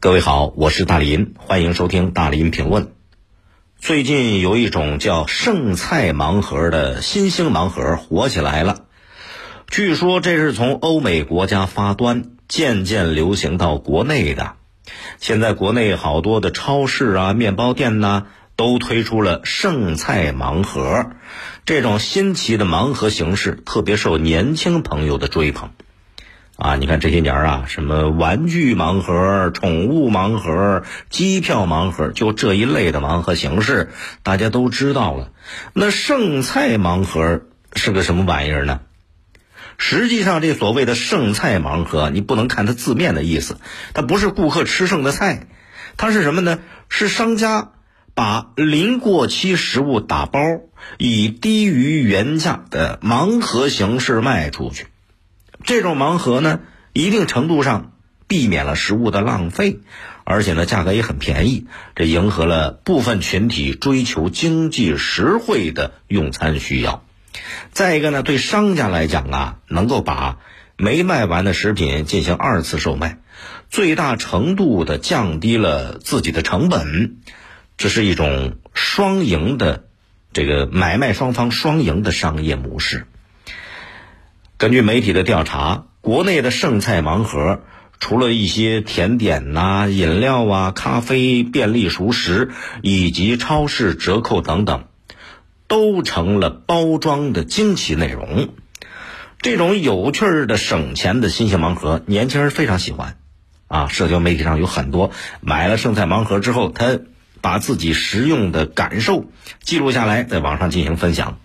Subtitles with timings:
[0.00, 2.92] 各位好，我是大林，欢迎收听大林评论。
[3.80, 8.84] 最近有一种叫剩菜盲盒的新兴盲盒火起来了，
[9.66, 14.52] 据说这是从欧美国家发端，渐渐流行到国内的。
[15.18, 21.10] 现在国内好多的超市啊、面包店呐，都推出了剩菜盲盒，
[21.64, 25.70] 这种新奇的盲盒形式特别受年轻朋友的追捧。
[26.58, 33.90] 啊，你看这些年啊，什么玩具盲盒、宠物盲盒、机票盲盒，就这一类的盲盒形式，
[34.24, 35.30] 大家都知道了。
[35.72, 37.42] 那剩菜盲盒
[37.74, 38.80] 是个什么玩意儿呢？
[39.76, 43.58] 实际上，这所谓的剩菜盲盒，你不能看它字面的意思，
[43.94, 45.46] 它不是顾客吃剩的菜，
[45.96, 46.58] 它是什么呢？
[46.88, 47.70] 是商家
[48.14, 50.40] 把临过期食物打包，
[50.98, 54.88] 以低于原价的盲盒形式卖出去。
[55.64, 56.60] 这种盲盒呢，
[56.92, 57.92] 一定程度上
[58.26, 59.80] 避免了食物的浪费，
[60.24, 67.04] 而且呢，价格也很便宜，这迎合了部分群体追求经济实惠的用餐需要。
[67.72, 70.38] 再一个呢，对商家来讲啊，能够把
[70.76, 73.18] 没卖完的食品进行二次售卖，
[73.68, 77.16] 最大程度的降低了自己的成本，
[77.76, 79.84] 这是一种双赢的
[80.32, 83.06] 这个买卖双方双赢的商业模式。
[84.58, 87.60] 根据媒体的调查，国内的剩菜盲盒，
[88.00, 92.50] 除了一些甜点呐、饮料啊、咖啡、便利熟食
[92.82, 94.86] 以及超市折扣等等，
[95.68, 98.48] 都成了包装的惊奇内容。
[99.40, 103.16] 这种有趣儿的省钱的新型盲盒，年轻人非常喜欢。
[103.68, 106.98] 啊，社交媒体上有很多买了剩菜盲盒之后，他
[107.40, 109.26] 把自己食用的感受
[109.62, 111.38] 记录下来，在网上进行分享。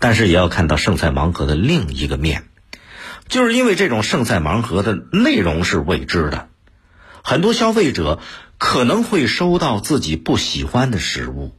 [0.00, 2.44] 但是也要看到剩菜盲盒的另一个面，
[3.28, 6.48] 就是因为这种剩菜盲盒的内容是未知的，
[7.22, 8.18] 很多消费者
[8.56, 11.54] 可能会收到自己不喜欢的食物，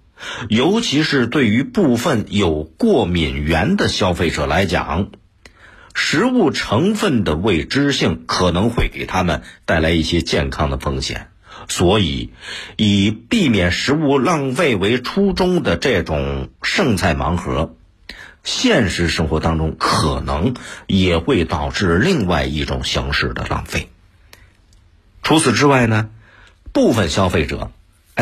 [0.50, 5.12] 尤其是对于部分有过敏源的消费者来讲，
[5.94, 11.30] 食物成分的未知性可能会给他们带来一些健康的风险，
[11.68, 12.32] 所以
[12.76, 17.76] 以避免食物浪费为初衷的这种剩菜盲盒。
[18.44, 20.56] 现实生活当中可能
[20.88, 23.90] 也会导致另外一种形式的浪费。
[25.22, 26.10] 除此之外呢，
[26.74, 27.72] 部分消费者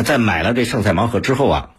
[0.04, 1.70] 在买了这剩菜盲盒之后啊，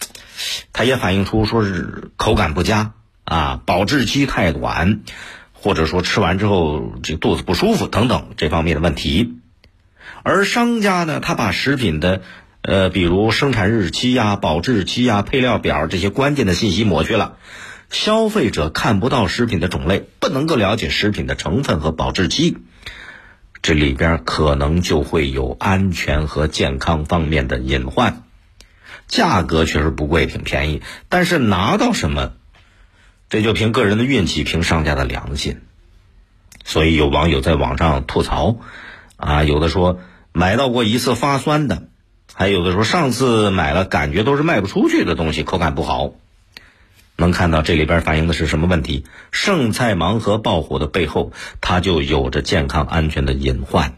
[0.74, 2.94] 他也反映出说是口感不佳
[3.24, 5.02] 啊，保质期太短，
[5.54, 9.38] 或者说吃完之后这肚子不舒服等等这方面的问题。
[10.24, 12.22] 而商家呢，他把食品的
[12.64, 17.38] 呃，比如生产日期呀、保质期呀、配料表这些关键的信息抹去了。
[17.92, 22.58] 消费者看不到食品的种类，不能够了解食品的成分和保质期，
[23.62, 28.24] 这里边可能就会有安全和健康方面的隐患。
[29.10, 32.32] 价格确实不贵，挺便宜，但是拿到什么，
[33.30, 35.60] 这就凭个人的运气，凭商家的良心。
[36.64, 38.56] 所以有网友在网上吐槽，
[39.18, 40.00] 啊，有的说
[40.32, 41.90] 买到过一次发酸的，
[42.34, 46.14] 还有的说上次买了感觉都是卖不出去的东西，口感不好。
[47.22, 49.06] 能看到这里边反映的是什么问题？
[49.32, 53.94] 剩菜盲盒爆火的背后，它就有着健康安全的隐患。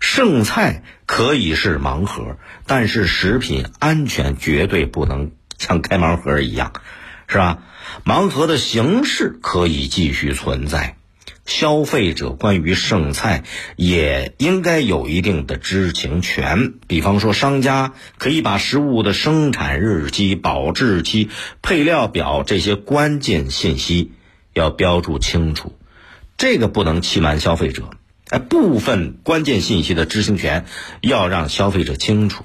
[0.00, 2.36] 剩菜可以是盲盒，
[2.66, 6.74] 但是食品安全绝对不能像开盲盒一样，
[7.26, 7.62] 是吧？
[8.04, 10.97] 盲盒的形式可以继续存在。
[11.48, 13.42] 消费者关于剩菜
[13.74, 21.30] 也应该有一定的知情权，比方说商家可以把食物的生产日期、保质期、
[21.62, 24.12] 配料表这些关键信息
[24.52, 25.72] 要标注清楚，
[26.36, 27.88] 这个不能欺瞒消费者。
[28.28, 30.66] 哎，部分关键信息的知情权
[31.00, 32.44] 要让消费者清楚，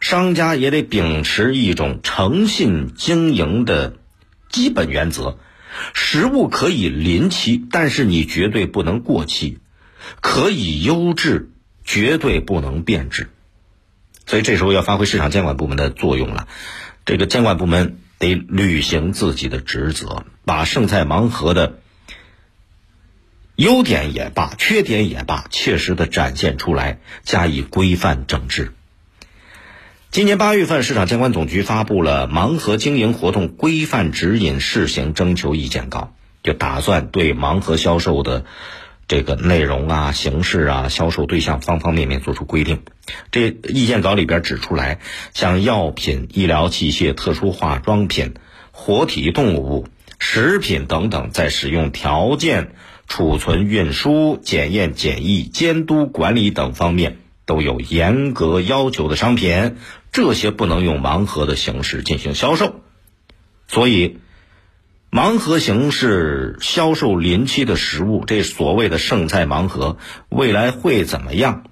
[0.00, 3.98] 商家也得秉持一种诚信经营的
[4.48, 5.36] 基本原则。
[5.94, 9.58] 食物可以临期，但是你绝对不能过期；
[10.20, 11.50] 可以优质，
[11.84, 13.30] 绝对不能变质。
[14.26, 16.48] 所以这时候要发挥市场监管部门的作用了。
[17.04, 21.78] 这个监管部门得履行自己的职责，把剩菜盲盒的
[23.54, 28.72] 优点也罢、缺点也罢，切实的展现出来，加以规范整治。
[30.16, 38.46] 今年八月份，市场监管总局发布了《盲盒经营活动规范指引试行征求意见稿》，就打算对盲盒销售的
[39.08, 42.80] 这个内容啊、形式啊、销售对象方方面面做出规定。
[43.30, 45.00] 这意见稿里边指出来，
[45.34, 48.36] 像药品、医疗器械、特殊化妆品、
[48.70, 49.86] 活体动物、
[50.18, 52.70] 食品等等，在使用条件、
[53.06, 59.76] 储存、运输、检验、检疫、监督、管理等方面都有严格要求的商品，
[60.12, 62.82] 这些不能用盲盒的形式进行销售。
[63.68, 64.18] 所以，
[65.10, 69.96] 盲盒形式销售临期的食物，这所谓的剩菜盲盒，
[70.28, 71.64] 未来会怎么样？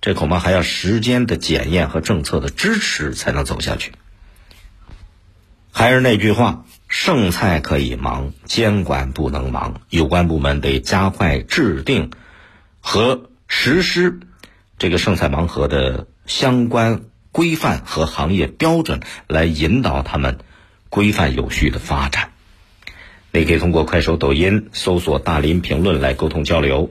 [0.00, 3.92] 这恐怕还要时间的检验和政策的支持才能走下去。
[5.72, 9.80] 还是那句话，剩菜可以忙，监管不能忙。
[9.90, 12.10] 有关部门得加快制定
[12.80, 14.20] 和实施
[14.78, 17.02] 这个剩菜盲盒的相关
[17.32, 20.38] 规范和行业标准，来引导他们
[20.88, 22.30] 规范有序的发展。
[23.32, 26.90] 你可以通过快手、抖音搜索“大林评论”来沟通交流。